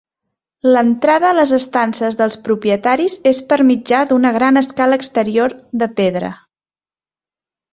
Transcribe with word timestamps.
L'entrada 0.67 1.27
a 1.31 1.33
les 1.39 1.51
estances 1.57 2.17
dels 2.21 2.37
propietaris 2.47 3.17
és 3.33 3.43
per 3.51 3.59
mitjà 3.73 4.01
d'una 4.13 4.33
gran 4.39 4.59
escala 4.63 4.99
exterior, 5.03 5.57
de 5.85 5.91
pedra. 6.01 6.33